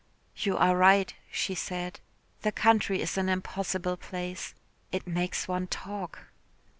[0.35, 1.99] "You are right," she said,
[2.41, 4.55] "the country is an impossible place.
[4.91, 6.29] It makes one talk."